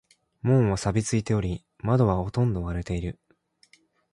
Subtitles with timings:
[0.41, 3.19] 門は錆びついており、窓はほとんど割れている。